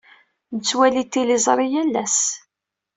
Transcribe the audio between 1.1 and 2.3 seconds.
tiliẓri yal ass.